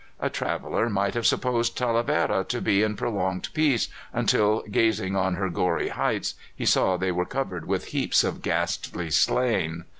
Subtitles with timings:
[0.19, 5.47] A traveller might have supposed Talavera to be in profound peace until, gazing on her
[5.47, 9.85] gory heights, he saw they were covered with heaps of ghastly slain.